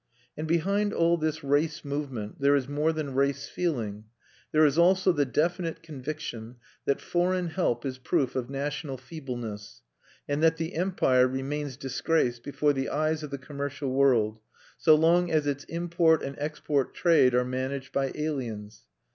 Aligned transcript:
And 0.35 0.47
behind 0.47 0.93
all 0.93 1.15
this 1.15 1.43
race 1.43 1.85
movement 1.85 2.39
there 2.41 2.55
is 2.55 2.67
more 2.67 2.91
than 2.91 3.13
race 3.13 3.47
feeling: 3.47 4.05
there 4.51 4.65
is 4.65 4.75
also 4.75 5.11
the 5.11 5.27
definite 5.27 5.83
conviction 5.83 6.55
that 6.85 6.99
foreign 6.99 7.49
help 7.49 7.85
is 7.85 7.99
proof 7.99 8.35
of 8.35 8.49
national 8.49 8.97
feebleness, 8.97 9.83
and 10.27 10.41
that 10.41 10.57
the 10.57 10.73
Empire 10.73 11.27
remains 11.27 11.77
disgraced 11.77 12.41
before 12.41 12.73
the 12.73 12.89
eyes 12.89 13.21
of 13.21 13.29
the 13.29 13.37
commercial 13.37 13.93
world, 13.93 14.39
so 14.75 14.95
long 14.95 15.29
as 15.29 15.45
its 15.45 15.65
import 15.65 16.23
and 16.23 16.35
export 16.39 16.95
trade 16.95 17.35
are 17.35 17.45
managed 17.45 17.91
by 17.93 18.11
aliens. 18.15 18.87